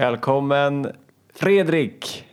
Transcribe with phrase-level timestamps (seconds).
[0.00, 0.92] Välkommen
[1.34, 2.24] Fredrik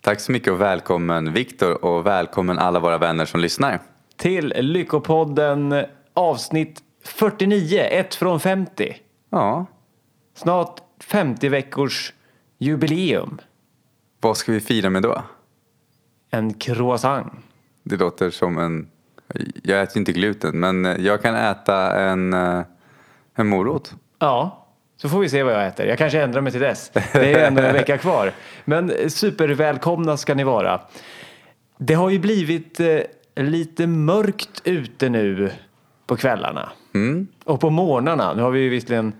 [0.00, 3.80] Tack så mycket och välkommen Viktor och välkommen alla våra vänner som lyssnar.
[4.16, 8.96] till Lyckopodden avsnitt 49, 1 från 50.
[9.30, 9.66] Ja,
[10.34, 12.12] Snart 50 veckors
[12.58, 13.40] jubileum.
[14.20, 15.22] vad ska vi fira med då?
[16.30, 17.32] En croissant.
[17.82, 18.88] Det låter som en...
[19.62, 22.62] Jag äter inte gluten men jag kan äta en, eh,
[23.34, 23.94] en morot.
[24.18, 24.61] Ja,
[25.02, 25.86] så får vi se vad jag äter.
[25.86, 26.90] Jag kanske ändrar mig till dess.
[26.90, 28.32] Det är ju ändå en vecka kvar.
[28.64, 30.80] Men supervälkomna ska ni vara.
[31.78, 33.00] Det har ju blivit eh,
[33.36, 35.50] lite mörkt ute nu
[36.06, 36.72] på kvällarna.
[37.44, 38.34] Och på morgnarna.
[38.34, 39.12] Nu har vi ju visserligen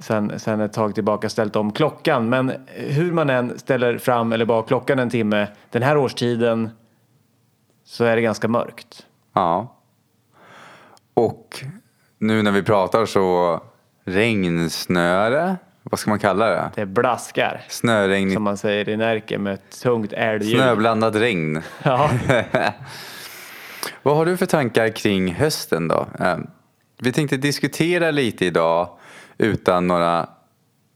[0.00, 2.28] sen, sen ett tag tillbaka ställt om klockan.
[2.28, 6.70] Men hur man än ställer fram eller bak klockan en timme den här årstiden
[7.84, 9.06] så är det ganska mörkt.
[9.32, 9.76] Ja.
[11.14, 11.64] Och
[12.18, 13.60] nu när vi pratar så
[14.10, 16.70] regnsnöre, vad ska man kalla det?
[16.74, 17.60] Det blaskar.
[17.68, 20.56] Snöregn, Som man säger i Närke med ett tungt älgljud.
[20.60, 21.62] snöblandat regn.
[21.82, 22.10] Ja.
[24.02, 26.06] Vad har du för tankar kring hösten då?
[26.20, 26.38] Eh,
[26.98, 28.88] Vi tänkte diskutera lite idag
[29.38, 30.28] utan några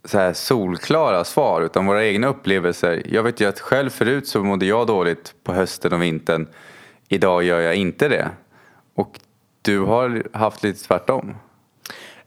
[0.05, 3.03] så här solklara svar utan våra egna upplevelser.
[3.05, 6.47] Jag vet ju att själv förut så mådde jag dåligt på hösten och vintern.
[7.09, 8.29] Idag gör jag inte det.
[8.95, 9.21] Och
[9.63, 11.35] du har haft lite tvärtom.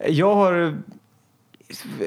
[0.05, 0.77] Jag har,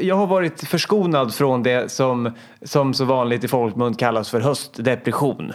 [0.00, 2.32] jag har varit förskonad från det som,
[2.62, 5.52] som så vanligt i folkmun kallas för höstdepression.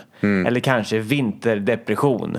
[0.48, 2.38] Eller kanske vinterdepression.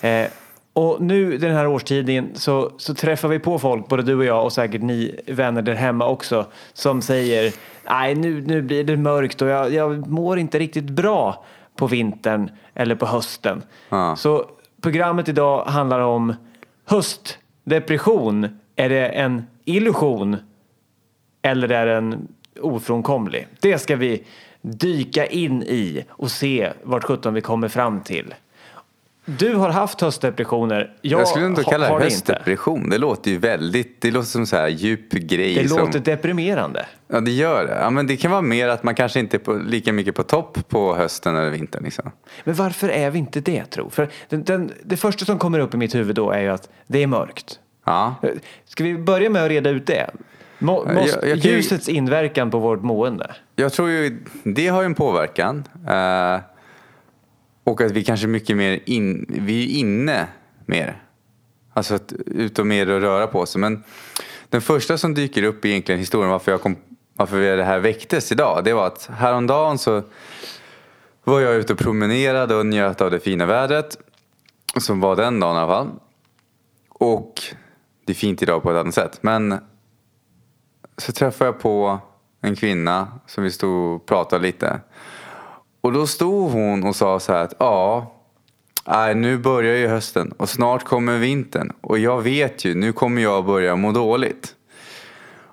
[0.00, 0.26] Eh,
[0.72, 4.44] och nu den här årstiden så, så träffar vi på folk, både du och jag
[4.44, 7.52] och säkert ni vänner där hemma också, som säger
[7.88, 11.44] nej nu, nu blir det mörkt och jag, jag mår inte riktigt bra
[11.76, 13.62] på vintern eller på hösten.
[13.88, 14.16] Ja.
[14.16, 14.44] Så
[14.82, 16.34] programmet idag handlar om
[16.84, 18.58] höstdepression.
[18.76, 20.36] Är det en illusion
[21.42, 22.28] eller är den
[22.60, 23.46] ofrånkomlig?
[23.60, 24.22] Det ska vi
[24.62, 28.34] dyka in i och se vart sjutton vi kommer fram till.
[29.24, 30.92] Du har haft höstdepressioner.
[31.02, 32.04] Jag, Jag, skulle inte kalla det det inte.
[32.04, 32.90] höstdepression.
[32.90, 35.54] Det låter ju väldigt, det låter som så här djup grej.
[35.54, 36.86] Det som, låter deprimerande.
[37.08, 37.78] Ja det gör det.
[37.80, 40.22] Ja, men det kan vara mer att man kanske inte är på, lika mycket på
[40.22, 41.84] topp på hösten eller vintern.
[41.84, 42.10] Liksom.
[42.44, 43.90] Men varför är vi inte det tro?
[43.90, 46.68] För den, den, det första som kommer upp i mitt huvud då är ju att
[46.86, 47.60] det är mörkt.
[47.86, 48.14] Ja.
[48.64, 50.10] Ska vi börja med att reda ut det?
[50.58, 53.34] Må, Jag- måste, jag kan ju- ljusets inverkan på vårt mående.
[53.56, 55.64] Jag tror ju det har en påverkan.
[55.88, 56.40] Eh,
[57.64, 60.26] och att vi kanske mycket mer in, vi är inne
[60.66, 61.02] mer.
[61.72, 63.60] Alltså att ut och mer och röra på sig.
[63.60, 63.84] Men
[64.48, 66.76] den första som dyker upp i egentligen historien varför, jag kom,
[67.14, 68.64] varför det här väcktes idag.
[68.64, 70.02] Det var att häromdagen så
[71.24, 73.98] var jag ute och promenerade och njöt av det fina vädret.
[74.78, 75.88] Som var den dagen i alla fall.
[76.88, 77.32] Och
[78.06, 79.18] det är fint idag på ett annat sätt.
[79.20, 79.58] Men
[80.96, 81.98] så träffade jag på
[82.40, 84.80] en kvinna som vi stod och pratade lite.
[85.80, 88.12] Och då stod hon och sa så här att ja,
[88.86, 91.72] nej, nu börjar ju hösten och snart kommer vintern.
[91.80, 94.54] Och jag vet ju, nu kommer jag börja må dåligt.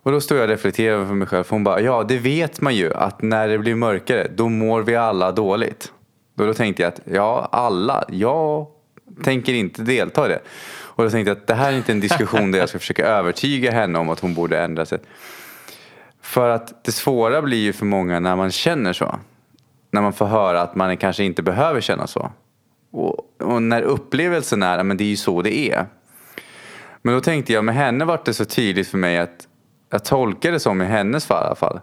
[0.03, 1.44] Och då stod jag och reflekterade för mig själv.
[1.44, 4.81] För hon bara, ja det vet man ju att när det blir mörkare då mår
[4.81, 5.92] vi alla dåligt.
[6.36, 8.68] Då, då tänkte jag att ja, alla, jag
[9.24, 10.40] tänker inte delta i det.
[10.96, 13.06] Och då tänkte jag att det här är inte en diskussion där jag ska försöka
[13.18, 15.00] övertyga henne om att hon borde ändra sig.
[16.22, 19.20] För att det svåra blir ju för många när man känner så.
[19.92, 22.31] När man får höra att man kanske inte behöver känna så.
[22.92, 25.86] Och, och när upplevelsen är, men det är ju så det är.
[27.02, 29.48] Men då tänkte jag, med henne var det så tydligt för mig att
[29.90, 31.80] jag tolkar det som i hennes fall i alla fall.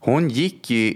[0.00, 0.94] Hon gick ju,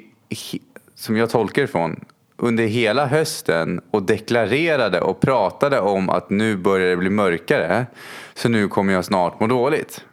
[0.95, 2.05] som jag tolkar det från,
[2.39, 7.87] under hela hösten och deklarerade och pratade om att nu börjar det bli mörkare.
[8.35, 10.05] Så nu kommer jag snart må dåligt.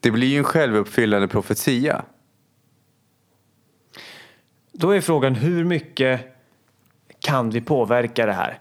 [0.00, 2.02] Det blir ju en självuppfyllande profetia.
[4.72, 6.20] Då är frågan hur mycket
[7.20, 8.58] kan vi påverka det här?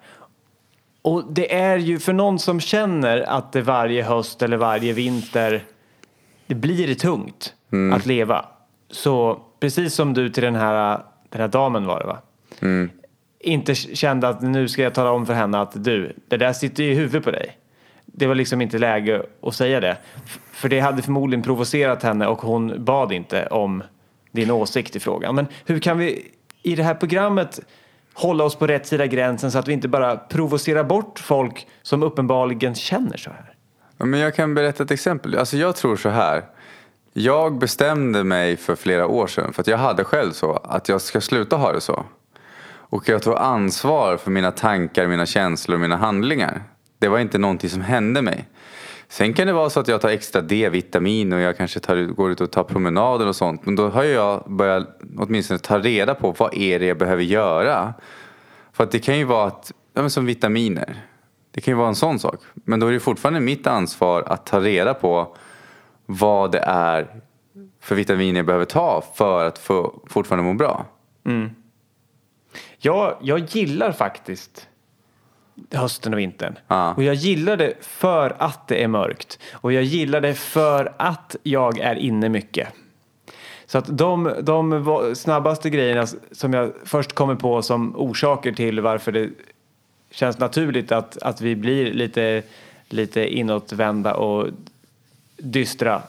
[1.01, 5.63] Och det är ju för någon som känner att det varje höst eller varje vinter
[6.47, 7.53] det blir tungt
[7.93, 8.45] att leva.
[8.91, 12.17] Så precis som du till den här, den här damen var det va?
[13.39, 16.83] Inte kände att nu ska jag tala om för henne att du, det där sitter
[16.83, 17.57] ju i huvudet på dig.
[18.05, 19.97] Det var liksom inte läge att säga det.
[20.51, 23.83] För det hade förmodligen provocerat henne och hon bad inte om
[24.31, 25.35] din åsikt i frågan.
[25.35, 26.31] Men hur kan vi
[26.63, 27.59] i det här programmet
[28.13, 32.03] hålla oss på rätt sida gränsen så att vi inte bara provocerar bort folk som
[32.03, 33.53] uppenbarligen känner så här?
[33.97, 35.37] Ja, Men jag kan berätta ett exempel.
[35.37, 36.43] Alltså jag tror så här.
[37.13, 41.01] Jag bestämde mig för flera år sedan för att jag hade själv så att jag
[41.01, 42.05] ska sluta ha det så.
[42.89, 46.63] Och jag tog ansvar för mina tankar, mina känslor och mina handlingar.
[46.99, 48.47] Det var inte någonting som hände mig.
[49.07, 52.31] Sen kan det vara så att jag tar extra D-vitamin och jag kanske tar, går
[52.31, 53.65] ut och tar promenader och sånt.
[53.65, 57.93] Men då har jag börjat åtminstone ta reda på vad är det jag behöver göra.
[58.73, 61.01] För att det kan ju vara att, ja, men som vitaminer.
[61.51, 62.39] Det kan ju vara en sån sak.
[62.53, 65.35] Men då är det fortfarande mitt ansvar att ta reda på
[66.05, 67.07] vad det är
[67.81, 70.85] för vitaminer jag behöver ta för att få, fortfarande må bra.
[71.25, 71.49] Mm.
[72.79, 74.67] Jag, jag gillar faktiskt
[75.71, 76.57] hösten och vintern.
[76.67, 76.93] Ja.
[76.93, 79.39] Och jag gillar det för att det är mörkt.
[79.53, 82.67] Och jag gillar det för att jag är inne mycket.
[83.65, 89.11] Så att de, de snabbaste grejerna som jag först kommer på som orsaker till varför
[89.11, 89.29] det
[90.11, 92.43] känns naturligt att, att vi blir lite,
[92.89, 94.47] lite inåtvända och
[95.37, 96.01] dystra.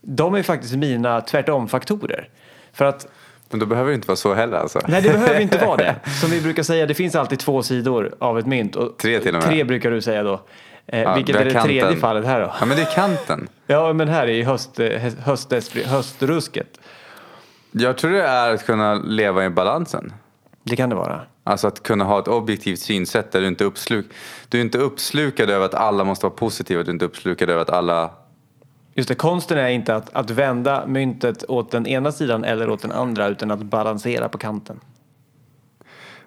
[0.00, 2.28] De är faktiskt mina tvärtom-faktorer.
[2.72, 3.08] För att
[3.50, 4.80] Men då behöver det inte vara så heller alltså.
[4.88, 5.96] Nej, det behöver inte vara det.
[6.20, 8.76] Som vi brukar säga, det finns alltid två sidor av ett mynt.
[8.76, 9.42] Och Tre till och med.
[9.42, 10.40] Tre brukar du säga då.
[10.86, 12.00] Eh, Ja, vilket vi är det tredje kanten.
[12.00, 12.54] fallet här då?
[12.60, 13.48] Ja men det är kanten.
[13.66, 15.52] Ja, men här är ju höst, eh, höst,
[15.86, 16.80] höstrusket.
[17.70, 20.12] Jag tror det är att kunna leva i balansen.
[20.62, 21.20] Det kan det vara.
[21.44, 24.06] Alltså att kunna ha ett objektivt synsätt där du inte, uppsluk,
[24.48, 26.82] du är inte uppslukad över att alla måste vara positiva.
[26.82, 28.10] Du är inte uppslukad över att alla...
[28.98, 32.82] Just det, konsten är inte att, att vända myntet åt den ena sidan eller åt
[32.82, 34.80] den andra utan att balansera på kanten.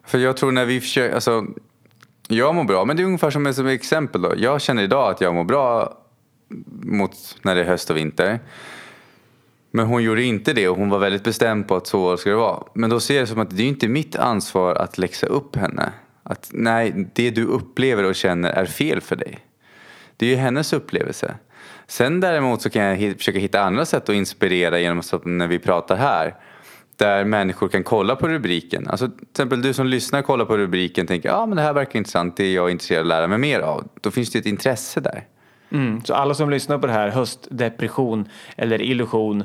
[0.03, 1.15] För jag tror när vi försöker...
[1.15, 1.45] Alltså,
[2.27, 4.33] jag mår bra, men det är ungefär som ett exempel då.
[4.37, 5.97] Jag känner idag att jag mår bra
[6.81, 8.39] mot när det är höst och vinter.
[9.71, 12.35] Men hon gjorde inte det och hon var väldigt bestämd på att så ska det
[12.35, 12.63] vara.
[12.73, 15.55] Men då ser jag det som att det är inte mitt ansvar att läxa upp
[15.55, 15.91] henne.
[16.23, 19.39] Att nej, det du upplever och känner är fel för dig.
[20.17, 21.35] Det är ju hennes upplevelse.
[21.89, 25.59] Sen däremot så kan jag försöka hitta andra sätt att inspirera genom att när vi
[25.59, 26.35] pratar här.
[26.95, 28.87] Där människor kan kolla på rubriken.
[28.87, 31.61] Alltså till exempel du som lyssnar kollar på rubriken och tänker ja ah, men det
[31.61, 33.87] här verkar intressant, det är jag intresserad av att lära mig mer av.
[34.01, 35.23] Då finns det ett intresse där.
[35.71, 36.01] Mm.
[36.05, 39.43] Så alla som lyssnar på det här, höstdepression eller illusion,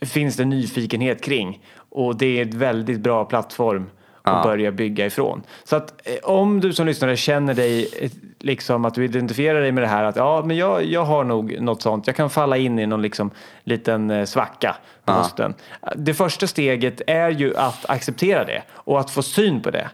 [0.00, 1.64] finns det nyfikenhet kring.
[1.76, 3.82] Och det är ett väldigt bra plattform
[4.22, 4.42] att Ja.
[4.42, 5.42] börja bygga ifrån.
[5.64, 9.72] Så att eh, om du som lyssnare känner dig, eh, liksom att du identifierar dig
[9.72, 12.06] med det här att ja, men jag, jag har nog något sånt.
[12.06, 13.30] Jag kan falla in i någon liksom
[13.64, 15.54] liten eh, svacka på hösten.
[15.96, 19.90] Det första steget är ju att acceptera det och att få syn på det.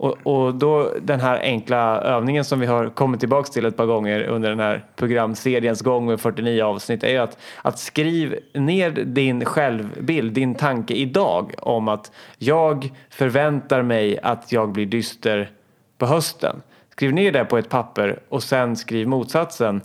[0.00, 3.86] Och, och då den här enkla övningen som vi har kommit tillbaks till ett par
[3.86, 8.90] gånger under den här programseriens gång med 49 avsnitt är ju att, att skriv ner
[8.90, 15.50] din självbild, din tanke idag om att jag förväntar mig att jag blir dyster
[15.98, 16.62] på hösten.
[17.00, 19.80] Skriv ner det på ett papper och sen skriv motsatsen.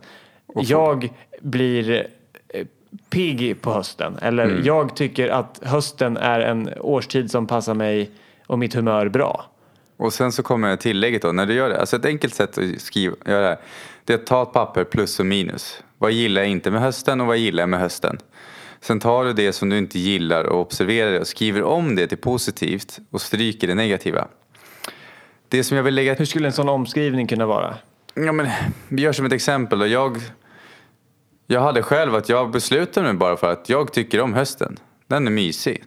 [0.55, 2.07] Jag blir
[2.49, 2.65] eh,
[3.09, 4.17] pigg på hösten.
[4.21, 8.11] Eller jag tycker att hösten är en årstid som passar mig
[8.47, 9.45] och mitt humör bra.
[9.97, 11.79] Och sen så kommer tillägget då, när du gör det.
[11.79, 13.57] Alltså ett enkelt sätt att skriva, göra det här.
[14.05, 15.83] Det är att ta ett papper plus och minus.
[15.97, 18.17] Vad gillar jag inte med hösten och vad gillar jag med hösten?
[18.81, 22.07] Sen tar du det som du inte gillar och observerar det och skriver om det
[22.07, 24.27] till positivt och stryker det negativa.
[25.49, 27.75] Det som jag vill lägga Hur skulle en sån omskrivning kunna vara?
[28.13, 28.47] Ja, men,
[28.87, 29.79] vi gör som ett exempel.
[29.79, 29.87] Då.
[29.87, 30.17] Jag,
[31.47, 34.77] jag hade själv att jag beslutade mig bara för att jag tycker om hösten.
[35.07, 35.83] Den är mysig.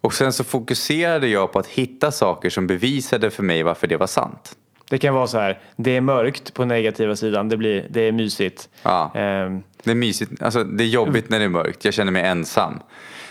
[0.00, 3.96] Och sen så fokuserade jag på att hitta saker som bevisade för mig varför det
[3.96, 4.56] var sant.
[4.90, 8.12] Det kan vara så här, det är mörkt på negativa sidan, det, blir, det är
[8.12, 8.68] mysigt.
[8.82, 9.12] Ja.
[9.14, 11.84] Ehm, Det är mysigt, alltså det är jobbigt när det är mörkt.
[11.84, 12.80] Jag känner mig ensam.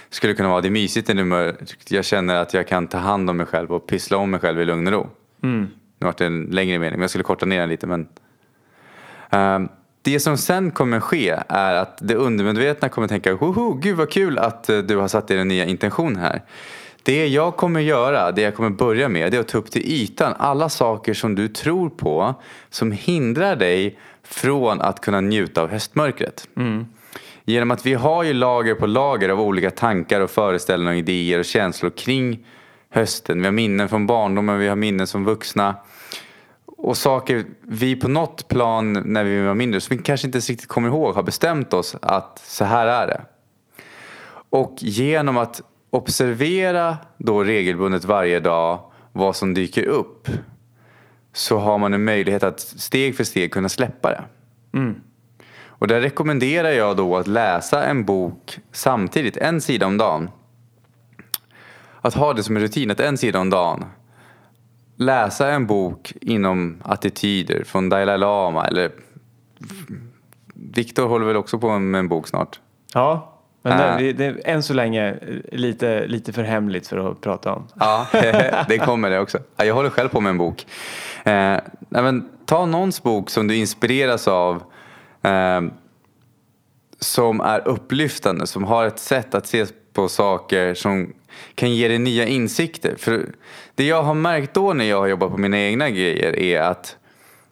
[0.10, 1.92] Skulle kunna vara det är mysigt är mörkt.
[1.92, 4.62] Jag känner att jag kan ta hand om mig själv och pyssla om mig själv
[4.62, 5.10] i lugn och ro.
[6.00, 7.88] Nu vart det en längre mening, men jag skulle korta ner den lite.
[7.88, 8.08] Men,
[9.30, 9.70] Ehm,
[10.02, 14.38] det som sen kommer ske är att det undermedvetna kommer tänka Woho, gud vad kul
[14.38, 16.42] att eh, du har satt dig en nya intention här.
[17.04, 19.86] Det jag kommer göra, det jag kommer börja med, det är att ta upp till
[19.86, 22.36] ytan alla saker som du tror på
[22.70, 26.48] som hindrar dig från att kunna njuta av höstmörkret.
[27.50, 31.40] Genom att vi har ju lager på lager av olika tankar och föreställningar och idéer
[31.40, 32.46] och känslor kring
[32.90, 33.40] hösten.
[33.40, 35.76] Vi har minnen från barndomen, vi har minnen som vuxna.
[36.66, 40.68] Och saker vi på något plan när vi var mindre, som vi kanske inte riktigt
[40.68, 43.22] kommer ihåg, har bestämt oss att så här är det.
[44.50, 48.80] Och genom att observera då regelbundet varje dag
[49.12, 50.28] vad som dyker upp
[51.34, 54.24] så har man en möjlighet att steg för steg kunna släppa det.
[54.78, 55.02] Mm.
[55.80, 60.30] Och där rekommenderar jag då att läsa en bok samtidigt, en sida om dagen.
[62.02, 63.86] Att ha det som en rutin, att en sida om dagen
[64.96, 68.92] läsa en bok inom attityder från Dalai Lama eller
[70.54, 72.60] Viktor håller väl också på med en bok snart.
[72.94, 73.98] ja, men Äh.
[73.98, 75.16] det, det är än så länge
[75.52, 77.68] lite, lite för hemligt för att prata om.
[77.80, 78.08] Ja,
[78.68, 79.38] det kommer det också.
[79.56, 80.66] Ja, Jag håller själv på med en bok.
[81.24, 81.58] Eh,
[81.90, 84.64] men, ta någons bok som du inspireras av.
[85.28, 85.62] Eh,
[87.00, 91.14] som är upplyftande, som har ett sätt att se på saker som
[91.56, 92.96] kan ge dig nya insikter.
[92.98, 93.26] För
[93.76, 96.98] det jag har märkt då när jag har jobbat på mina egna grejer är att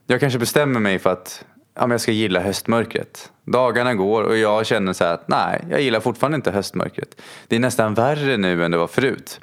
[0.08, 3.32] jag kanske bestämmer mig för att ja, men jag ska gilla höstmörkret.
[3.44, 7.22] Dagarna går och jag känner så här att nej, jag gillar fortfarande inte höstmörkret.
[7.48, 9.39] Det är nästan värre nu än det var förut.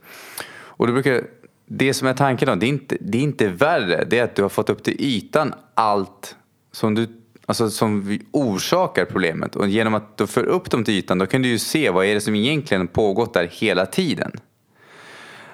[0.55, 1.25] Och då brukar,
[1.67, 4.05] det som är tanken då, det är, inte, det är inte värre.
[4.05, 6.37] Det är att du har fått upp till ytan allt
[6.73, 9.57] som, du, alltså som orsakar problemet.
[9.57, 12.07] Och genom att du för upp dem till ytan då kan du ju se vad
[12.07, 14.33] är det som egentligen pågått där hela tiden.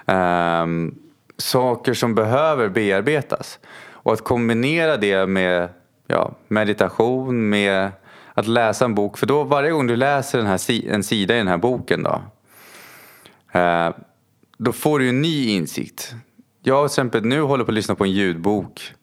[0.07, 0.95] Um,
[1.37, 3.59] saker som behöver bearbetas.
[3.91, 5.69] Och att kombinera det med
[6.07, 7.91] ja, meditation, med
[8.35, 9.19] att läsa en bok.
[9.19, 12.23] För då varje gång du läser den här, en sida i den här boken då,
[13.59, 13.97] uh,
[14.59, 16.15] då får du en ny insikt.
[16.63, 18.95] Jag till exempel nu håller på att lyssna på en ljudbok.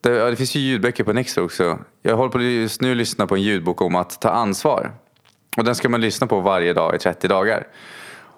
[0.00, 1.78] Det, ja, det finns ju ljudböcker på Nextdoor också.
[2.02, 4.92] Jag håller på just nu att lyssna på en ljudbok om att ta ansvar.
[5.56, 7.66] Och den ska man lyssna på varje dag i 30 dagar.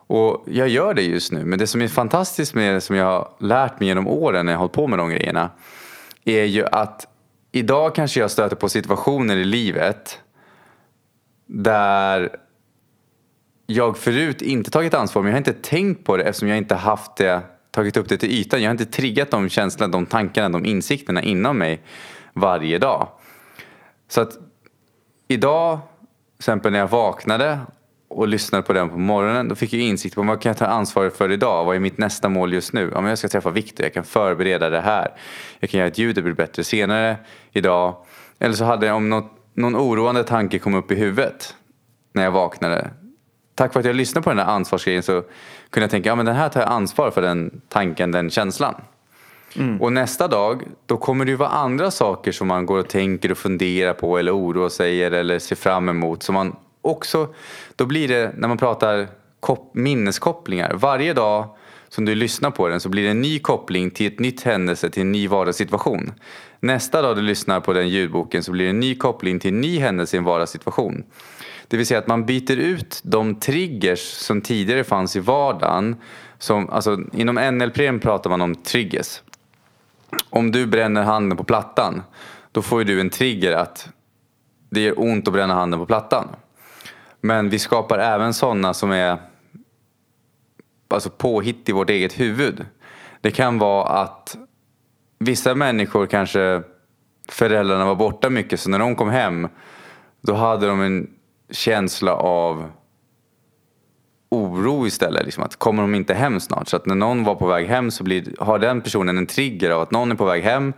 [0.07, 1.45] Och jag gör det just nu.
[1.45, 4.53] Men det som är fantastiskt med det som jag har lärt mig genom åren när
[4.53, 5.51] jag har hållit på med de grejerna.
[6.25, 7.07] Är ju att
[7.53, 10.19] idag kanske jag stöter på situationer i livet.
[11.47, 12.37] Där
[13.67, 16.75] jag förut inte tagit ansvar men jag har inte tänkt på det eftersom jag inte
[16.75, 17.41] haft det,
[17.71, 18.63] tagit upp det till ytan.
[18.63, 21.83] Jag har inte triggat de känslorna, de tankarna, de insikterna inom mig
[22.33, 23.09] varje dag.
[24.09, 24.39] Så att
[25.29, 27.59] idag, till exempel när jag vaknade
[28.09, 30.67] och lyssnade på den på morgonen, då fick jag insikt på vad kan jag ta
[30.67, 31.65] ansvar för idag?
[31.65, 32.91] Vad är mitt nästa mål just nu?
[32.95, 35.15] Ja, men jag ska träffa Viktor, jag kan förbereda det här.
[35.61, 37.17] Jag kan göra att ljudet blir bättre senare
[37.53, 37.97] idag.
[38.39, 41.55] Eller så hade jag om något, någon oroande tanke kom upp i huvudet
[42.13, 42.91] när jag vaknade
[43.61, 45.23] tack vare att jag lyssnade på den här ansvarsgrejen så
[45.71, 48.75] kunde jag tänka, ja men den här tar jag ansvar för den tanken, den känslan.
[49.57, 49.81] Mm.
[49.81, 53.31] Och nästa dag, då kommer det ju vara andra saker som man går och tänker
[53.31, 56.23] och funderar på eller oroar sig eller ser fram emot.
[56.23, 57.35] Så man också,
[57.77, 59.09] då blir det, när man pratar
[59.73, 61.49] minneskopplingar, varje dag
[61.89, 64.91] som du lyssnar på den så blir det en ny koppling till ett nytt händelse,
[64.91, 66.13] till en ny vardagssituation.
[66.61, 69.61] Nästa dag du lyssnar på den ljudboken så blir det en ny koppling till en
[69.61, 71.05] ny händelse i en vardagssituation.
[71.69, 75.97] Det vill säga att man byter ut de triggers som tidigare fanns i vardagen.
[76.39, 79.23] Som, alltså, inom NLP pratar man om triggers.
[80.31, 82.03] Om du bränner handen på plattan,
[82.53, 83.89] då får du en trigger att
[84.71, 86.29] det gör ont att bränna handen på plattan.
[87.21, 89.19] Men vi skapar även sådana som är
[90.89, 92.67] alltså påhitt i vårt eget huvud.
[93.21, 94.37] Det kan vara att
[95.21, 96.63] vissa människor kanske
[97.29, 99.49] föräldrarna var borta mycket så när de kom hem
[100.21, 101.11] då hade de en
[101.51, 102.71] känsla av
[104.31, 105.25] oro istället.
[105.25, 106.69] Liksom att kommer de inte hem snart?
[106.69, 109.71] Så att när någon var på väg hem så blir, har den personen en trigger
[109.71, 110.73] av att någon är på väg hem.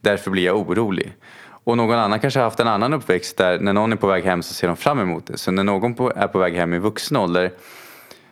[0.00, 1.16] Därför blir jag orolig.
[1.48, 4.24] Och någon annan kanske har haft en annan uppväxt där när någon är på väg
[4.24, 5.38] hem så ser de fram emot det.
[5.38, 7.52] Så när någon är på väg hem i vuxen ålder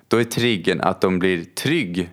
[0.09, 2.11] då är triggern att de blir trygg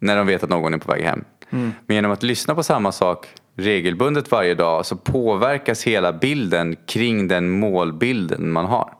[0.00, 1.24] när de vet att någon är på väg hem.
[1.54, 1.72] Mm.
[1.86, 7.28] Men genom att lyssna på samma sak regelbundet varje dag så påverkas hela bilden kring
[7.28, 8.92] den målbilden man har.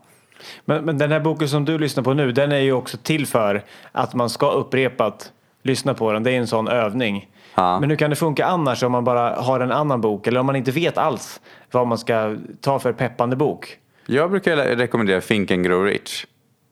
[0.64, 3.26] Men, men den här boken som du lyssnar på nu, den är ju också till
[3.26, 5.32] för att man ska upprepat
[5.62, 6.22] lyssna på den.
[6.22, 7.28] Det är en sån övning.
[7.54, 7.80] Ja.
[7.80, 10.46] Men hur kan det funka annars om man bara har en annan bok eller om
[10.46, 13.78] man inte vet alls vad man ska ta för peppande bok?
[14.06, 16.26] Jag brukar rekommendera Think and Grow Rich.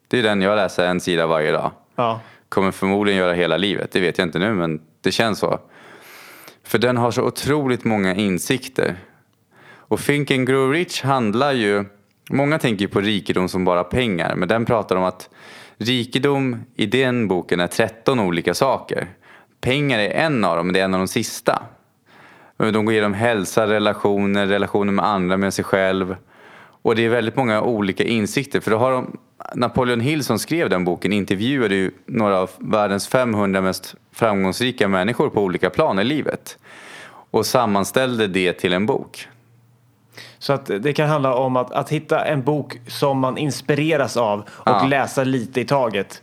[0.08, 1.70] Det är den jag läser en sida varje dag.
[1.96, 2.20] Ja.
[2.48, 5.58] Kommer förmodligen göra hela livet, det vet jag inte nu men det känns så.
[6.64, 8.96] För den har så otroligt många insikter.
[9.64, 11.84] Och Think and Grow Rich handlar ju
[12.30, 15.30] Många tänker på rikedom som bara pengar, men den pratar om att
[15.76, 19.08] rikedom i den boken är 13 olika saker.
[19.60, 21.62] Pengar är en av dem, men det är en av de sista.
[22.56, 26.16] De går igenom hälsa, relationer, relationer med andra, med sig själv.
[26.82, 28.60] Och det är väldigt många olika insikter.
[28.60, 29.18] För då har de,
[29.54, 35.30] Napoleon Hill som skrev den boken intervjuade ju några av världens 500 mest framgångsrika människor
[35.30, 36.58] på olika plan i livet.
[37.30, 39.28] Och sammanställde det till en bok.
[40.38, 44.40] Så att det kan handla om att, att hitta en bok som man inspireras av
[44.40, 44.86] och ja.
[44.86, 46.22] läsa lite i taget.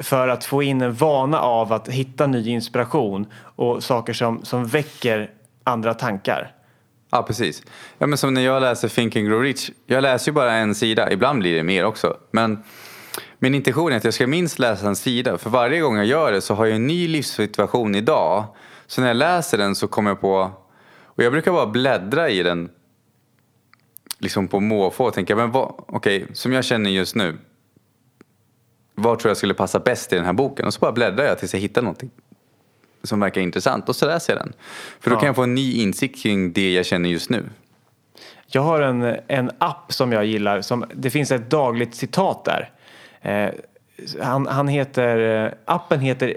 [0.00, 4.66] För att få in en vana av att hitta ny inspiration och saker som, som
[4.66, 5.30] väcker
[5.64, 6.52] andra tankar.
[7.10, 7.62] Ja, precis.
[7.98, 9.70] Ja, men som när jag läser Think and Grow Rich.
[9.86, 12.16] Jag läser ju bara en sida, ibland blir det mer också.
[12.30, 12.62] Men
[13.38, 15.38] min intention är att jag ska minst läsa en sida.
[15.38, 18.44] För varje gång jag gör det så har jag en ny livssituation idag.
[18.86, 20.50] Så när jag läser den så kommer jag på,
[21.02, 22.70] och jag brukar bara bläddra i den
[24.18, 27.38] liksom på måfå och tänka, men vad, okej, okay, som jag känner just nu.
[28.94, 30.66] Vad tror jag skulle passa bäst i den här boken?
[30.66, 32.10] Och så bara bläddrar jag tills jag hittar någonting
[33.02, 34.52] som verkar intressant och så läser jag den.
[35.00, 35.20] För då ja.
[35.20, 37.44] kan jag få en ny insikt kring det jag känner just nu.
[38.46, 40.60] Jag har en, en app som jag gillar.
[40.60, 42.70] Som, det finns ett dagligt citat där.
[43.20, 43.50] Eh,
[44.22, 46.36] han, han heter, eh, appen heter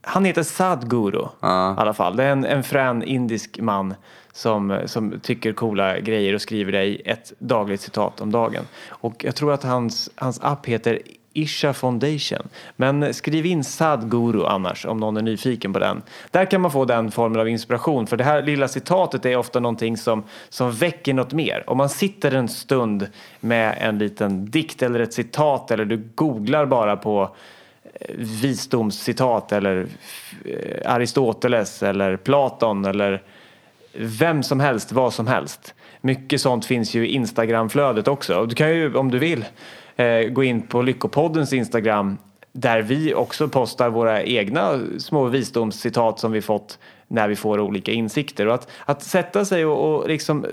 [0.00, 1.74] han heter Sadhguru Ja.
[1.74, 2.16] i alla fall.
[2.16, 3.94] Det är en, en frän indisk man
[4.32, 8.64] som, som tycker coola grejer och skriver i ett dagligt citat om dagen.
[8.88, 11.02] Och jag tror att hans, hans app heter
[11.38, 12.48] Isha Foundation.
[12.76, 16.02] Men skriv in Sadhguru annars om någon är nyfiken på den.
[16.30, 19.60] Där kan man få den formen av inspiration för det här lilla citatet är ofta
[19.60, 21.64] någonting som, som väcker något mer.
[21.66, 23.06] Om man sitter en stund
[23.40, 27.36] med en liten dikt eller ett citat eller du googlar bara på
[27.94, 29.86] eh, visdomscitat eller
[30.44, 33.22] eh, Aristoteles eller Platon eller
[33.98, 35.74] vem som helst, vad som helst.
[36.00, 38.46] Mycket sånt finns ju i Instagramflödet också.
[38.46, 39.44] Du kan ju om du vill
[39.98, 42.18] Eh, gå in på Lyckopoddens Instagram
[42.52, 46.78] där vi också postar våra egna små visdomscitat som vi fått
[47.08, 48.46] när vi får olika insikter.
[48.46, 50.50] Och att, att sätta sig och, och liksom eh,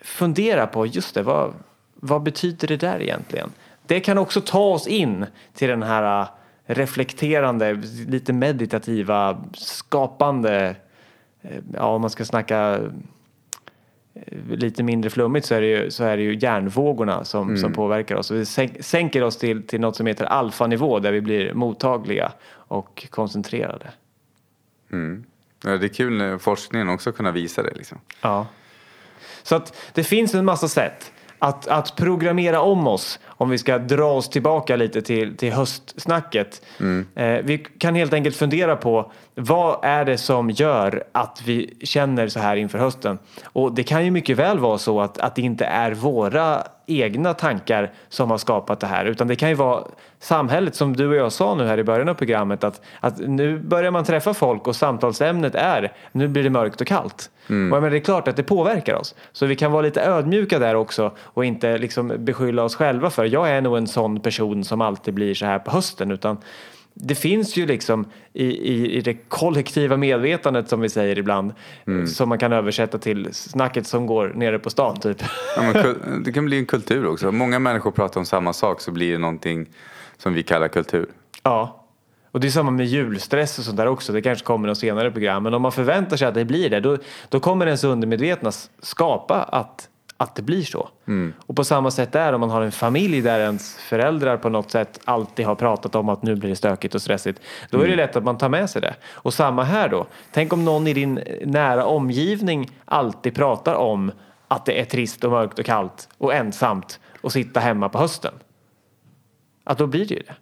[0.00, 1.54] fundera på, just det, vad,
[1.94, 3.50] vad betyder det där egentligen?
[3.86, 6.28] Det kan också ta oss in till den här eh,
[6.66, 10.76] reflekterande, lite meditativa, skapande,
[11.74, 12.80] ja om man ska snacka
[14.48, 18.16] lite mindre flummigt så är det ju, så är det ju hjärnvågorna som, som påverkar
[18.16, 18.30] oss.
[18.30, 22.32] Och vi sänk- sänker oss till, till något som heter alfanivå där vi blir mottagliga
[22.50, 23.90] och koncentrerade.
[25.64, 27.74] Ja, det är kul när forskningen också kunna visa det.
[27.74, 27.98] Liksom.
[28.20, 28.46] Ja.
[29.42, 33.78] Så att det finns en massa sätt att, att programmera om oss om vi ska
[33.78, 36.62] dra oss tillbaka lite till, till höstsnacket.
[37.14, 42.28] Eh, vi kan helt enkelt fundera på vad är det som gör att vi känner
[42.28, 43.18] så här inför hösten?
[43.44, 47.34] Och det kan ju mycket väl vara så att, att det inte är våra egna
[47.34, 49.84] tankar som har skapat det här utan det kan ju vara
[50.22, 53.58] samhället som du och jag sa nu här i början av programmet att, att nu
[53.58, 57.30] börjar man träffa folk och samtalsämnet är nu blir det mörkt och kallt.
[57.46, 59.14] Och jag menar, det är klart att det påverkar oss.
[59.32, 63.24] Så vi kan vara lite ödmjuka där också och inte liksom beskylla oss själva för
[63.24, 66.36] jag är nog en sån person som alltid blir så här på hösten utan
[66.94, 71.52] det finns ju liksom i, i, i det kollektiva medvetandet som vi säger ibland
[72.06, 75.22] som man kan översätta till snacket som går nere på stan typ.
[75.56, 77.28] Ja, men det kan bli en kultur också.
[77.28, 79.66] Om Många människor pratar om samma sak så blir det någonting
[80.22, 81.06] som vi kallar kultur.
[81.42, 81.78] Ja.
[82.30, 84.12] Och det är samma med julstress och sånt där också.
[84.12, 85.42] Det kanske kommer något senare program.
[85.42, 89.42] Men om man förväntar sig att det blir det då, då kommer ens undermedvetna skapa
[89.42, 90.88] att, att det blir så.
[91.46, 94.70] Och på samma sätt där om man har en familj där ens föräldrar på något
[94.70, 97.40] sätt alltid har pratat om att nu blir det stökigt och stressigt.
[97.70, 98.94] Då är det lätt att man tar med sig det.
[99.12, 100.06] Och samma här då.
[100.32, 104.12] Tänk om någon i din nära omgivning alltid pratar om
[104.48, 108.34] att det är trist och mörkt och kallt och ensamt och sitta hemma på hösten.
[109.64, 110.34] Att då blir det ju det.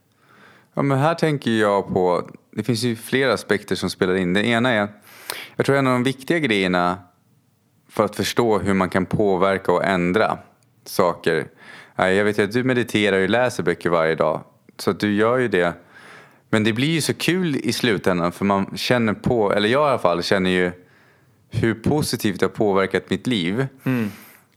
[0.74, 4.32] Ja, men här tänker jag på, det finns ju flera aspekter som spelar in.
[4.32, 4.88] Det ena är,
[5.56, 6.98] jag tror en av de viktiga grejerna
[7.88, 10.38] för att förstå hur man kan påverka och ändra
[10.84, 11.46] saker.
[11.96, 14.40] Ja, Jag vet ju att du mediterar och läser böcker varje dag.
[14.78, 15.72] Så att du gör ju det.
[16.50, 19.90] Men det blir ju så kul i slutändan för man känner på, eller jag i
[19.90, 20.72] alla fall känner ju
[21.50, 23.66] hur positivt det har påverkat mitt liv.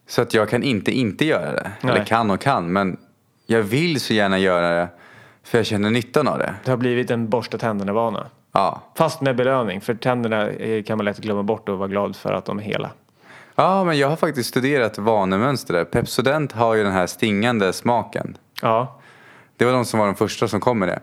[0.08, 1.72] Så att jag kan inte inte göra det.
[1.82, 2.06] Eller Nej.
[2.08, 2.74] kan och kan.
[2.74, 2.98] Men
[3.46, 4.90] jag vill så gärna göra det.
[5.44, 6.54] För jag känner nyttan av det.
[6.66, 8.26] Det har blivit en borsta tänderna-vana.
[8.52, 8.82] Ja.
[8.96, 12.34] Fast med belöning, för tänderna eh, kan man lätt glömma bort och vara glad för
[12.34, 12.90] att de är hela.
[13.56, 15.84] ja, men jag har faktiskt studerat vanemönster där.
[15.86, 18.38] Pepsodent har ju den här stingande smaken.
[18.62, 19.00] Ja,
[19.58, 21.00] Det var de som var de första som kom med det.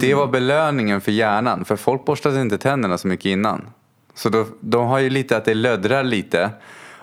[0.00, 1.64] Det var belöningen för hjärnan.
[1.64, 3.66] För folk borstade inte tänderna så mycket innan.
[4.14, 6.50] Så då, de har ju lite att det löddrar lite.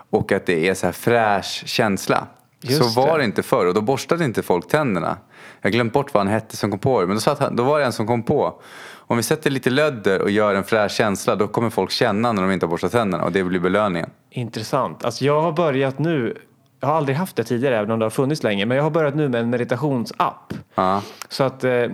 [0.10, 2.28] Och att det är så här fräsch känsla.
[2.62, 3.26] Just så var det.
[3.26, 5.18] inte förr och då borstade inte folk tänderna.
[5.62, 7.08] Jag har glömt bort vad han hette som kom på det.
[7.08, 8.62] Men då, satt han, då var det en som kom på.
[8.94, 11.36] Om vi sätter lite lödder och gör en fräsch känsla.
[11.36, 13.24] Då kommer folk känna när de inte har borstat tänderna.
[13.24, 14.10] Och det blir belöningen.
[14.30, 15.06] intressant.
[15.06, 16.38] Alltså jag har börjat nu,
[16.80, 18.92] jag har aldrig haft det tidigare även om det har funnits länge, men jag har
[18.92, 20.54] börjat nu med en meditationsapp.
[20.76, 21.02] Ja.
[21.30, 21.86] Så att eh,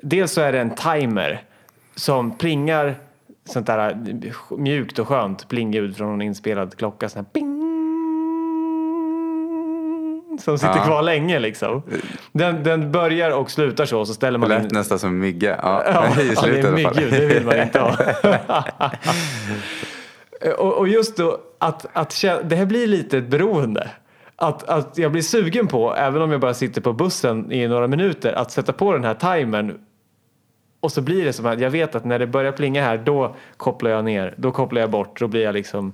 [0.00, 1.42] dels så är det en timer
[1.94, 2.96] som plingar
[3.44, 3.90] sånt där
[4.22, 7.08] eh, mjukt och skönt plingljud från en inspelad klocka.
[7.08, 7.47] Sån här ping,
[10.44, 10.84] som sitter Ja.
[10.84, 11.82] kvar länge liksom.
[12.32, 15.58] Den, den börjar och slutar så, så ställer Det man in lät nästan som mygga.
[15.62, 15.82] Ja,
[16.16, 17.96] Ja, i ja, det är myggljud, det vill man inte ha.
[20.58, 23.88] och, och just då att, att det här blir lite ett beroende.
[24.36, 27.86] Att, att jag blir sugen på, även om jag bara sitter på bussen i några
[27.86, 29.78] minuter, att sätta på den här timern.
[30.80, 33.34] Och så blir det som att jag vet att när det börjar plinga här, då
[33.56, 35.92] kopplar jag ner, då kopplar jag bort, då blir jag liksom,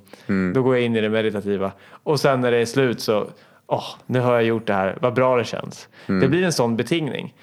[0.55, 1.73] då går jag in i det meditativa.
[1.91, 3.27] Och sen när det är slut så,
[3.67, 5.89] oh, nu har jag gjort det här, vad bra det känns.
[6.07, 6.21] Mm.
[6.21, 7.35] Det blir en sån betingning.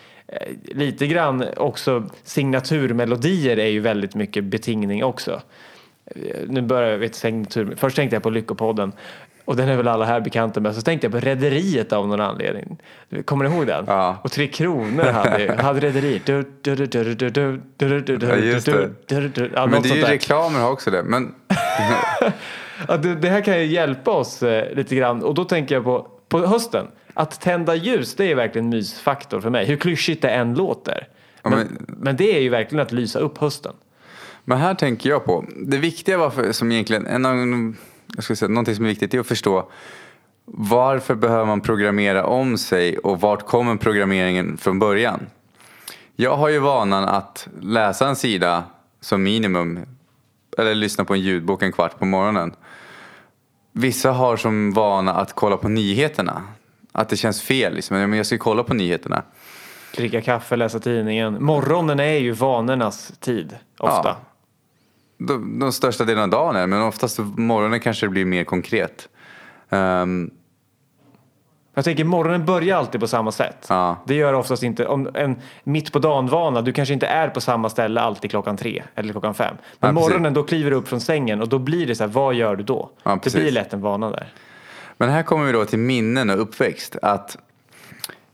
[0.63, 5.41] Lite grann också signaturmelodier är ju väldigt mycket betingning också.
[6.47, 7.75] Nu börjar jag, signatur.
[7.77, 8.91] Först tänkte jag på Lyckopodden
[9.45, 10.75] och den är väl alla här bekanta med.
[10.75, 12.77] Så tänkte jag på Rederiet av någon anledning.
[13.25, 13.85] Kommer ni ihåg den?
[13.87, 14.17] Ja.
[14.23, 16.27] Och Tre Kronor hade, hade Rederiet.
[16.27, 16.35] Ja,
[18.35, 18.89] just det.
[19.67, 21.03] Men det är ju reklamer också det.
[21.03, 21.35] Men...
[22.87, 25.83] Ja, det, det här kan ju hjälpa oss eh, lite grann och då tänker jag
[25.83, 26.87] på, på hösten.
[27.13, 29.65] Att tända ljus det är verkligen en mysfaktor för mig.
[29.65, 31.07] Hur klyschigt det än låter.
[31.43, 33.73] Ja, Men, men- men det är ju verkligen att lysa upp hösten.
[34.45, 37.73] Men här tänker jag på, det viktiga var för, som egentligen, en av,
[38.15, 39.69] jag ska säga, någonting som är viktigt är att förstå
[40.45, 45.19] varför behöver man programmera om sig och vart kommer programmeringen från början?
[46.15, 48.63] Jag har ju vanan att läsa en sida
[49.01, 49.79] som minimum
[50.57, 52.55] eller lyssna på en ljudbok en kvart på morgonen.
[53.71, 56.43] Vissa har som vana att kolla på nyheterna.
[56.91, 57.73] Att det känns fel.
[57.73, 57.97] Liksom.
[57.97, 59.23] Men jag ska kolla på nyheterna.
[59.95, 61.43] Dricka kaffe, läsa tidningen.
[61.43, 64.09] Morgonen är ju vanornas tid ofta.
[64.09, 64.17] Ja.
[65.17, 69.09] De, de största delarna av dagen är men oftast morgonen kanske det blir mer konkret.
[69.69, 70.31] Ehm,
[71.73, 73.65] Jag tänker morgonen börjar alltid på samma sätt.
[73.69, 73.95] Ja.
[74.05, 77.69] Det gör oftast inte, om en mitt på dagen-vana, du kanske inte är på samma
[77.69, 79.55] ställe alltid klockan tre eller klockan fem.
[79.79, 82.11] Men Ja, morgonen då kliver du upp från sängen och då blir det så här,
[82.11, 82.89] vad gör du då?
[83.03, 84.33] Ja, det blir lätt en vana där.
[84.97, 86.95] men här kommer vi då till minnen och uppväxt.
[87.01, 87.37] Att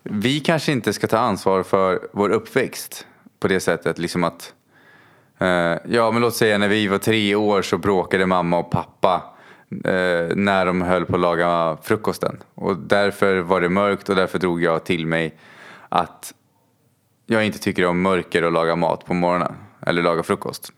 [0.03, 3.07] vi kanske inte ska ta ansvar för vår uppväxt
[3.39, 3.97] på det sättet.
[3.97, 4.53] Liksom att,
[5.39, 5.47] eh,
[5.89, 9.21] ja men låt säga när vi var tre år så bråkade mamma och pappa
[9.71, 12.37] eh, när de höll på att laga frukosten.
[12.55, 15.37] Och därför var det mörkt och därför drog jag till mig
[15.89, 16.33] att
[17.25, 19.53] jag inte tycker om mörker och laga mat på morgonen.
[19.81, 20.71] Eller laga frukost.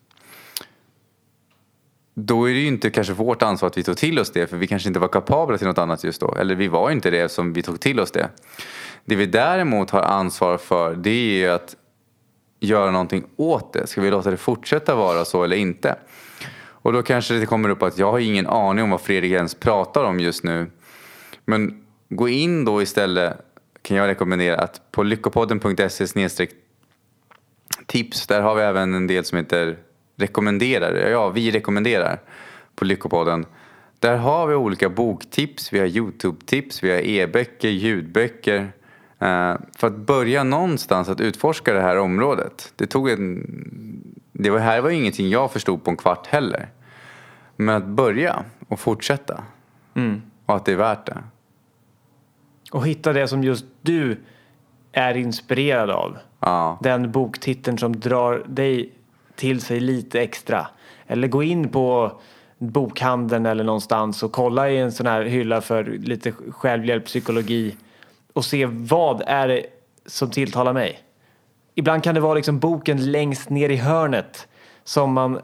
[2.13, 4.58] Då är det ju inte kanske vårt ansvar att vi tog till oss det för
[4.58, 6.36] vi kanske inte var kapabla till något annat just då.
[6.36, 8.30] Eller vi var inte det som vi tog till oss det.
[9.06, 11.75] Det vi däremot har ansvar för det är ju att
[12.60, 13.88] göra någonting åt det.
[13.88, 15.95] Ska vi låta det fortsätta vara så eller inte?
[16.82, 19.56] Och då kanske det kommer upp att jag har ingen aning om vad Fredrik ens
[19.56, 20.72] pratar om just nu.
[21.46, 23.38] Men gå in då istället
[23.82, 26.48] kan jag rekommendera att på lyckopodden.se
[27.86, 28.28] tips.
[28.28, 29.78] Där har vi även en del som heter
[30.15, 31.10] rekommenderar.
[31.10, 32.20] Ja, vi rekommenderar
[32.76, 33.46] på Lyckopodden.
[34.00, 38.72] Där har vi olika boktips, vi har Youtube-tips, vi har e-böcker, ljudböcker.
[39.20, 42.74] Eh, för att börja någonstans att utforska det här området.
[42.76, 44.18] Det tog en...
[44.41, 46.67] Det var, här var ingenting jag förstod på en kvart heller.
[47.56, 49.43] Men att börja och fortsätta.
[50.45, 51.17] Och att det är värt det.
[52.71, 54.17] Och hitta det som just du
[54.91, 56.17] är inspirerad av.
[56.39, 58.93] Ja, Den boktiteln som drar dig
[59.36, 60.67] till sig lite extra.
[61.08, 62.12] Eller gå in på
[62.58, 67.75] bokhandeln eller någonstans och kolla i en sån här hylla för lite självhjälp, psykologi
[68.34, 69.65] och se vad är det
[70.06, 70.99] som tilltalar mig.
[71.75, 74.47] Ibland kan det vara liksom boken längst ner i hörnet
[74.84, 75.39] som man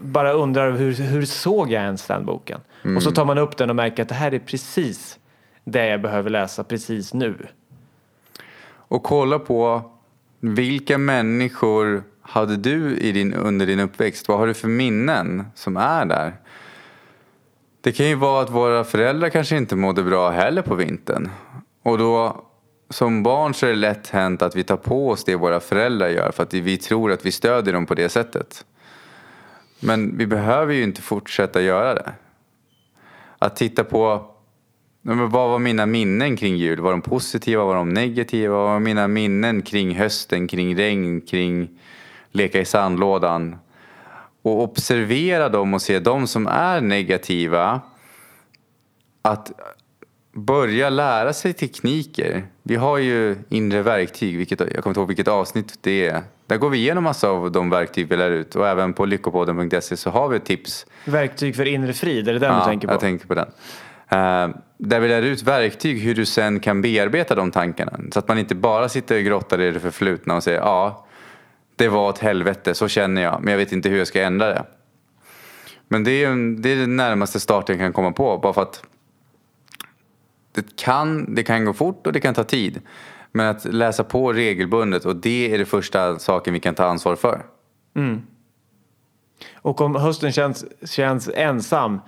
[0.00, 2.60] bara undrar hur, hur såg jag ens den boken?
[2.96, 5.18] Och så tar man upp den och märker att det här är precis
[5.64, 7.46] det jag behöver läsa precis nu.
[8.74, 9.90] Och kolla på
[10.40, 14.28] vilka människor hade du i din, under din uppväxt?
[14.28, 16.32] Vad har du för minnen som är där?
[17.80, 21.30] Det kan ju vara att våra föräldrar kanske inte mådde bra heller på vintern.
[21.82, 22.44] Och då
[22.92, 26.08] som barn så är det lätt hänt att vi tar på oss det våra föräldrar
[26.08, 28.64] gör för att vi tror att vi stödjer dem på det sättet.
[29.80, 32.12] Men vi behöver ju inte fortsätta göra det.
[33.38, 34.32] Att titta på
[35.04, 36.80] men vad var mina minnen kring jul?
[36.80, 37.64] Var de positiva?
[37.64, 38.54] Var de negativa?
[38.54, 41.80] Vad var mina minnen kring hösten, kring regn, kring
[42.30, 43.56] leka i sandlådan?
[44.42, 47.80] Och observera dem och se de som är negativa.
[49.22, 49.52] Att
[50.32, 52.42] börja lära sig tekniker.
[52.62, 56.22] Vi har ju inre verktyg, vilket, jag kommer inte ihåg vilket avsnitt det är.
[56.46, 59.96] Där går vi igenom massa av de verktyg vi lär ut och även på lyckopodden.se
[59.96, 62.94] så har vi tips Verktyg för inre frid, är det den ja, du tänker på?
[62.94, 63.48] jag tänker på den.
[64.08, 67.98] Eh, där vi lär ut verktyg hur du sen kan bearbeta de tankarna.
[68.12, 71.06] Så att man inte bara sitter och grottar i det förflutna och säger ja,
[71.76, 74.46] det var ett helvete, så känner jag, men jag vet inte hur jag ska ändra
[74.46, 74.64] det.
[75.88, 78.82] Men det är, det är den närmaste starten jag kan komma på, bara för att
[80.52, 82.80] det kan, det kan gå fort och det kan ta tid.
[83.32, 87.16] Men att läsa på regelbundet och det är det första saken vi kan ta ansvar
[87.16, 87.46] för.
[89.54, 92.00] Och om hösten känns, känns ensam,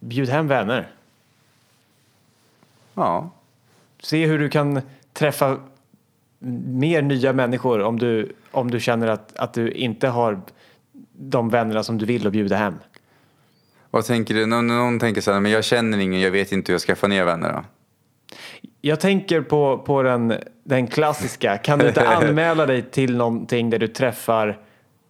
[0.00, 0.90] bjud hem vänner.
[2.94, 3.30] Ja,
[4.02, 4.80] Se hur du kan
[5.12, 5.58] träffa
[6.66, 10.40] mer nya människor om du, om du känner att, att du inte har
[11.12, 12.74] de vännerna som du vill och bjuda hem.
[13.92, 14.46] Vad tänker du?
[14.46, 16.96] Någon, någon tänker så här, men jag känner ingen, jag vet inte hur jag ska
[16.96, 17.64] få ner vänner då.
[18.80, 21.58] Jag tänker på, på den, den klassiska.
[21.58, 24.60] Kan du inte anmäla dig till någonting där du träffar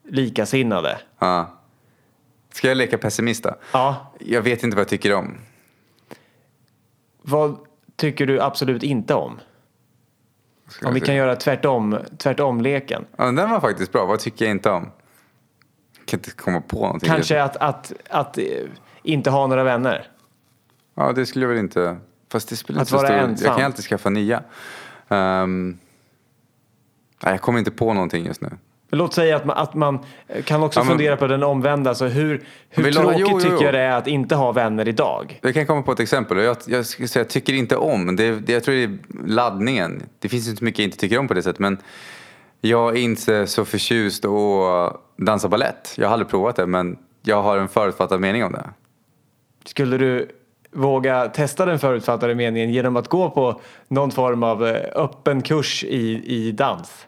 [0.08, 0.98] likasinnade?
[1.18, 1.58] Ja.
[2.52, 3.54] Ska jag leka pessimist då?
[3.72, 4.12] Ja.
[4.18, 5.38] Jag vet inte vad jag tycker om.
[7.22, 7.58] Vad
[7.96, 9.40] tycker du absolut inte om?
[10.68, 13.04] Ska Om vi kan göra tvärtom, tvärtom-leken.
[13.16, 14.06] Ja, den var faktiskt bra.
[14.06, 14.90] Vad tycker jag inte om?
[16.02, 17.08] Jag kan inte komma på någonting.
[17.10, 18.44] Kanske att, att, att eh,
[19.02, 20.06] inte ha några vänner.
[20.94, 21.96] Ja, det skulle jag väl inte...
[22.32, 23.46] Fast det spelar Att inte så stor ensam.
[23.46, 24.42] Jag kan alltid skaffa nya.
[25.08, 25.78] Ehm,
[27.24, 28.50] nej, jag kommer inte på någonting just nu.
[28.90, 29.98] Låt säga att man, att man
[30.44, 31.90] kan också Ja, men- fundera på den omvända.
[31.90, 33.62] Alltså hur hur tråkigt jo, jo, tycker jo.
[33.62, 35.38] jag det är att inte ha vänner idag?
[35.42, 36.38] Jag kan komma på ett exempel.
[36.38, 40.02] Jag, jag, säga, jag tycker inte om, det, det, jag tror det är laddningen.
[40.18, 41.58] Det finns inte mycket jag inte tycker om på det sättet.
[41.58, 41.78] Men
[42.64, 45.94] jag är inte så förtjust att dansa ballett.
[45.96, 48.70] Jag har aldrig provat det, men jag har en förutfattad mening om det.
[49.64, 50.28] Skulle du
[50.70, 55.84] våga testa den förutfattade meningen genom att gå på någon form av eh, öppen kurs
[55.84, 57.06] i, i dans?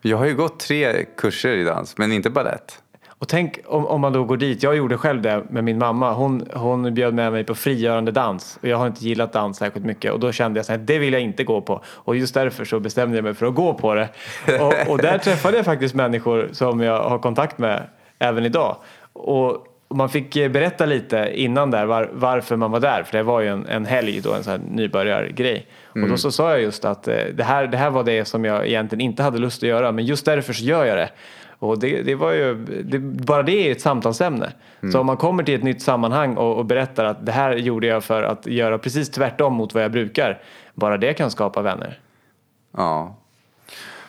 [0.00, 2.82] Jag har ju gått tre kurser i dans, men inte ballett.
[3.18, 4.62] Och tänk om, om man då går dit.
[4.62, 6.12] Jag gjorde själv det med min mamma.
[6.12, 8.58] Hon, hon bjöd med mig på frigörande dans.
[8.62, 10.12] Och jag har inte gillat dans särskilt mycket.
[10.12, 11.82] Och då kände jag så här, det vill jag inte gå på.
[11.86, 14.08] Och just därför så bestämde jag mig för att gå på det.
[14.60, 17.82] Och, och där träffade jag faktiskt människor som jag har kontakt med
[18.18, 18.76] även idag.
[19.12, 23.02] Och man fick eh, berätta lite innan där var, varför man var där.
[23.02, 25.66] För det var ju en, en helg då, en sån här nybörjargrej.
[26.02, 28.44] Och då så sa jag just att eh, det, här, det här var det som
[28.44, 29.92] jag egentligen inte hade lust att göra.
[29.92, 31.10] Men just därför så gör jag det.
[31.58, 34.52] Och det, det var ju, det, bara det är ett samtalsämne.
[34.92, 37.86] Så om man kommer till ett nytt sammanhang och, och berättar att det här gjorde
[37.86, 40.42] jag för att göra precis tvärtom mot vad jag brukar.
[40.74, 42.00] Bara det kan skapa vänner.
[42.76, 43.16] Ja.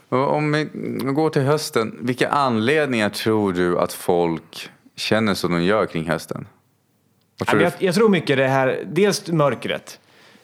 [0.09, 0.65] Om vi
[1.13, 6.47] går till hösten, vilka anledningar tror du att folk känner som de gör kring hösten?
[7.51, 9.99] Jag, jag tror mycket det här, dels mörkret.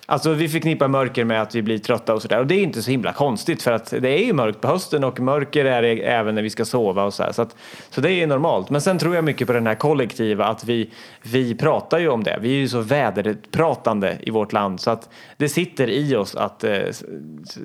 [0.08, 2.40] Alltså vi förknippar mörker med att vi blir trötta och sådär.
[2.40, 5.04] Och det är inte så himla konstigt för att det är ju mörkt på hösten
[5.04, 7.32] och mörker är det även när vi ska sova och så här.
[7.32, 7.56] Så, att,
[7.90, 8.70] så det är normalt.
[8.70, 10.92] Men sen tror jag mycket på den här kollektiva att vi,
[11.22, 12.38] vi pratar ju om det.
[12.42, 16.64] Vi är ju så väderpratande i vårt land så att det sitter i oss att
[16.64, 16.80] eh,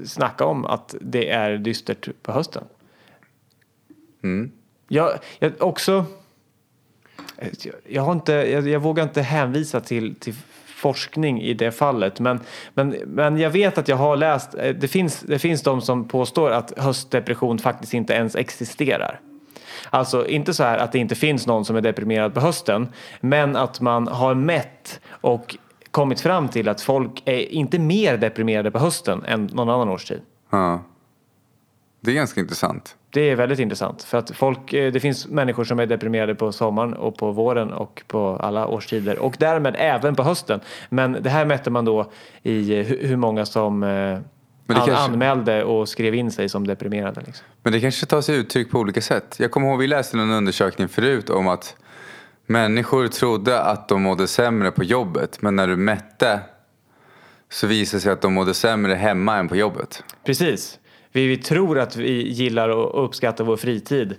[0.04, 2.64] snacka om att det är dystert på hösten.
[4.22, 4.52] Mm.
[4.88, 6.04] Jag, jag också
[7.36, 10.34] jag, jag, har inte, jag, jag vågar inte hänvisa till, till
[10.80, 12.40] forskning i det fallet men,
[12.74, 16.08] men, men jag vet att jag har läst, eh, det finns, det finns de som
[16.08, 19.20] påstår att höstdepression faktiskt inte ens existerar.
[19.90, 22.88] Alltså inte så här att det inte finns någon som är deprimerad på hösten
[23.20, 25.56] men att man har mätt och
[25.90, 30.20] kommit fram till att folk är inte mer deprimerade på hösten än någon annan årstid.
[30.50, 30.82] Ja.
[32.00, 32.96] Det är ganska intressant.
[33.10, 36.52] Det är väldigt intressant för att folk, eh, det finns människor som är deprimerade på
[36.52, 40.60] sommaren och på våren och på alla årstider och därmed även på hösten.
[40.88, 44.24] Men det här mätte man då i eh, hu- hur många som eh, an,
[44.66, 47.20] kanske- anmälde och skrev in sig som deprimerade.
[47.26, 47.46] Liksom.
[47.62, 49.36] Men det kanske tar sig uttryck på olika sätt.
[49.38, 51.76] Jag kommer ihåg vi läste någon undersökning förut om att
[52.46, 55.42] människor trodde att de mådde sämre på jobbet.
[55.42, 56.40] Men när du mätte
[57.48, 60.04] så visade det sig att de mådde sämre hemma än på jobbet.
[60.24, 60.78] Precis.
[61.12, 64.16] Vi, vi tror att vi gillar och uppskattar vår fritid.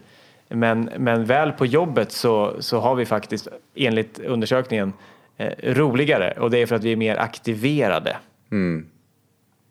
[0.49, 4.93] Men, men väl på jobbet så, så har vi faktiskt enligt undersökningen
[5.37, 8.17] eh, roligare och det är för att vi är mer aktiverade.
[8.51, 8.87] Mm.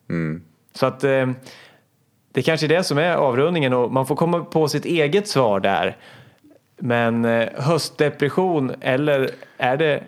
[0.08, 0.42] Mm.
[0.72, 1.30] Så att eh,
[2.32, 5.60] det kanske är det som är avrundningen och man får komma på sitt eget svar
[5.60, 5.96] där.
[6.76, 10.02] Men eh, höstdepression eller är det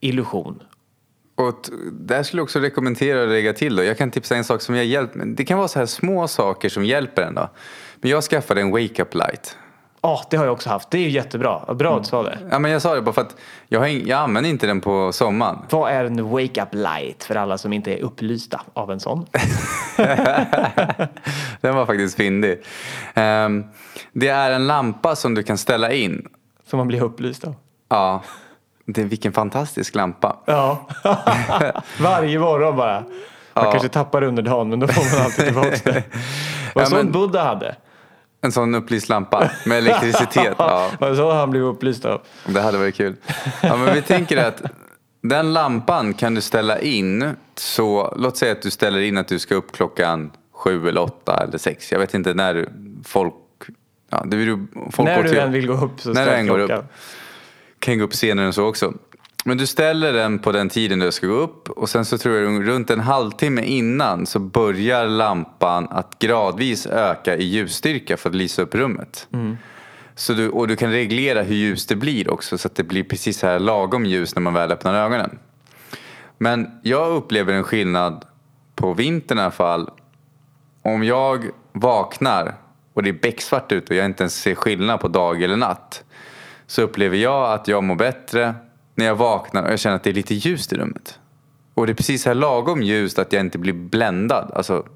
[0.00, 0.62] illusion?
[1.34, 3.84] Och där skulle jag också rekommendera att lägga till då.
[3.84, 5.14] Jag kan tipsa en sak som jag hjälpt.
[5.26, 7.48] Det kan vara så här små saker som hjälper en då.
[7.96, 9.56] Men jag skaffade en wake-up light.
[10.04, 10.90] Ja, det har jag också haft.
[10.90, 11.74] Det är ju jättebra.
[11.74, 12.38] Bra att du sa det.
[12.50, 13.36] Ja, men jag sa det bara för att
[13.68, 15.58] jag, har ing- jag använder inte den på sommaren.
[15.70, 19.26] Vad är en wake-up light för alla som inte är upplysta av en sån?
[21.60, 22.62] Den var faktiskt fyndig.
[23.14, 23.64] Ehm,
[24.12, 26.28] det är en lampa som du kan ställa in.
[26.66, 27.54] Som man blir upplyst av.
[27.88, 28.22] Ja,
[28.86, 30.36] det vilken fantastisk lampa.
[30.44, 30.88] Ja,
[32.00, 33.00] varje morgon bara.
[33.54, 33.70] Man Ja.
[33.70, 36.02] kanske tappar under dagen men då får man alltid tillbaka det.
[36.74, 37.76] Vad Ja, sån men- Buddha hade.
[38.44, 40.54] En sån upplyst lampa med elektricitet.
[40.58, 42.20] Ja, Vad så han blev upplyst av.
[42.46, 43.16] det hade varit kul.
[43.62, 44.62] Ja, men vi tänker att
[45.22, 47.34] den lampan kan du ställa in.
[47.56, 51.44] Så låt säga att du ställer in att du ska upp klockan sju eller åtta
[51.48, 51.92] eller sex.
[51.92, 52.68] Jag vet inte när
[53.04, 53.34] folk...
[54.10, 56.46] Ja, det vill, folk När du än vill gå upp så När du ställ än
[56.46, 56.78] går klockan.
[56.78, 56.84] upp.
[57.82, 58.92] Kan gå upp senare än så också.
[59.44, 62.36] Men du ställer den på den tiden du ska gå upp och sen så tror
[62.36, 68.34] jag runt en halvtimme innan så börjar lampan att gradvis öka i ljusstyrka för att
[68.34, 69.28] lysa upp rummet.
[70.14, 73.04] Så du, och du kan reglera hur ljust det blir också så att det blir
[73.04, 75.38] precis så här lagom ljus när man väl öppnar ögonen.
[76.38, 78.24] Men jag upplever en skillnad
[78.74, 79.90] på vintern i alla fall.
[80.82, 82.54] Om jag vaknar
[82.94, 86.04] och det är becksvart ute och jag inte ens ser skillnad på dag eller natt
[86.72, 88.54] så upplever jag att jag mår bättre
[88.94, 91.18] när jag vaknar och jag känner att det är lite ljust i rummet.
[91.74, 94.52] Och det är precis här lagom ljust att jag inte blir bländad.
[94.54, 94.86] Alltså,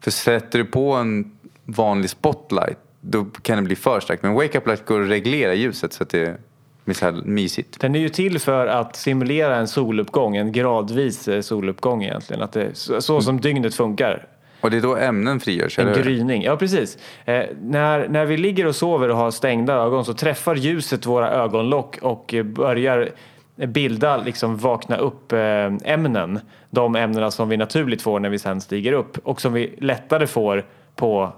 [0.00, 4.22] för sätter du på en vanlig spotlight då kan det bli för starkt.
[4.22, 6.40] Men Wake Up Light går att reglera ljuset så att det
[6.84, 7.80] blir så här mysigt.
[7.80, 12.42] Den är ju till för att simulera en soluppgång, en gradvis eh, soluppgång egentligen.
[12.42, 14.26] Att det, så, så som dygnet funkar.
[14.60, 16.98] Och det är då ämnen frigörs, En eller gryning, ja precis.
[17.24, 21.30] Eh, när, när vi ligger och sover och har stängda ögon så träffar ljuset våra
[21.30, 23.10] ögonlock och börjar
[23.56, 25.38] bilda liksom vakna upp eh,
[25.84, 26.40] ämnen.
[26.70, 30.26] De ämnena som vi naturligt får när vi sen stiger upp och som vi lättare
[30.26, 30.64] får
[30.96, 31.32] på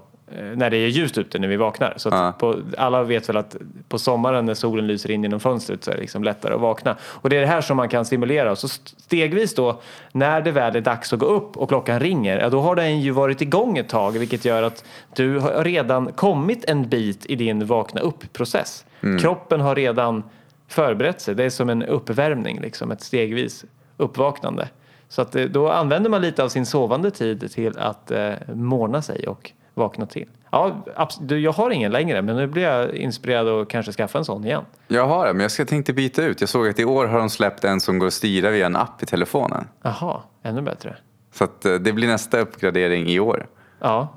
[0.55, 1.93] när det är ljust ute när vi vaknar.
[1.97, 2.33] Så Ja.
[2.39, 3.55] på, alla vet väl att
[3.89, 6.95] på sommaren när solen lyser in genom fönstret så är det liksom lättare att vakna.
[7.03, 8.51] Och det är det här som man kan simulera.
[8.51, 12.39] Och så stegvis då, när det väl är dags att gå upp och klockan ringer,
[12.39, 16.11] ja, då har den ju varit igång ett tag vilket gör att du har redan
[16.11, 18.85] kommit en bit i din vakna upp-process.
[19.21, 20.23] Kroppen har redan
[20.67, 21.35] förberett sig.
[21.35, 23.65] Det är som en uppvärmning, liksom, ett stegvis
[23.97, 24.67] uppvaknande.
[25.09, 29.01] Så att, eh, då använder man lite av sin sovande tid till att eh, morna
[29.01, 30.29] sig och vakna till.
[30.51, 30.85] Ja,
[31.19, 34.45] du, jag har ingen längre men nu blir jag inspirerad att kanske skaffa en sån
[34.45, 34.63] igen.
[34.87, 36.41] Jag har det, men jag ska tänkte byta ut.
[36.41, 38.75] Jag såg att i år har de släppt en som går att styra via en
[38.75, 39.67] app i telefonen.
[39.81, 40.95] Jaha, ännu bättre.
[41.33, 43.47] Så att eh, det blir nästa uppgradering i år.
[43.79, 44.07] Ja.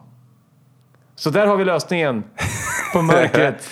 [1.14, 2.24] Så där har vi lösningen
[2.92, 3.68] på mörkret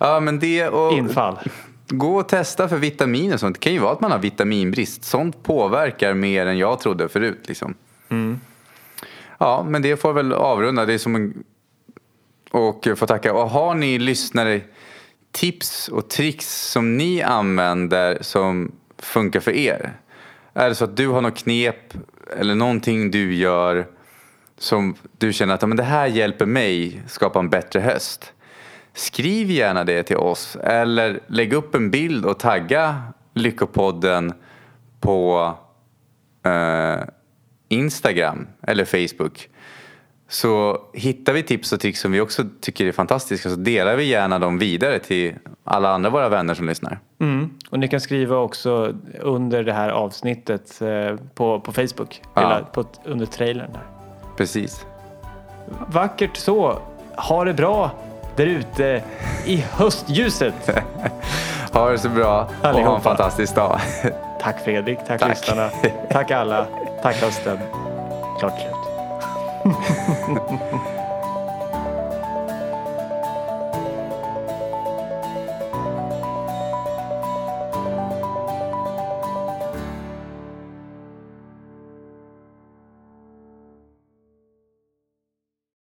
[0.00, 1.38] Ja, men det och infall.
[1.88, 3.54] gå och testa för vitamin och sånt.
[3.56, 5.04] Det kan ju vara att man har vitaminbrist.
[5.04, 7.44] Sånt påverkar mer än jag trodde förut.
[7.48, 7.74] Liksom.
[9.38, 10.86] Ja, men det får väl avrunda.
[10.86, 11.44] Det är som en...
[12.50, 13.34] Och få tacka.
[13.34, 14.60] Och har ni lyssnare
[15.32, 19.92] tips och tricks som ni använder som funkar för er?
[20.54, 21.94] Är det så att du har något knep
[22.36, 23.86] eller någonting du gör
[24.58, 28.32] som du känner att men det här hjälper mig skapa en bättre höst?
[28.94, 33.02] Skriv gärna det till oss eller lägg upp en bild och tagga
[33.34, 34.32] Lyckopodden
[35.00, 35.52] på
[36.42, 37.04] eh,
[37.68, 39.48] Instagram eller Facebook.
[40.28, 44.04] Så hittar vi tips och tricks som vi också tycker är fantastiska så delar vi
[44.04, 46.98] gärna dem vidare till alla andra våra vänner som lyssnar.
[47.20, 47.50] Mm.
[47.70, 52.22] Och ni kan skriva också under det här avsnittet eh, på, på Facebook.
[52.34, 52.42] Ja.
[52.42, 53.82] Eller på, under trailern där.
[54.36, 54.86] Precis.
[55.86, 56.78] Vackert så.
[57.16, 57.90] Ha det bra
[58.36, 59.02] där ute
[59.46, 60.54] i höstljuset.
[61.72, 63.80] Ha det så bra och ha en fantastisk dag.
[64.46, 65.28] Tack Fredrik, tack, Tack.
[65.28, 65.70] lyssnarna,
[66.10, 66.66] tack alla,
[67.02, 67.58] tack hösten.
[68.38, 68.74] Klart slut.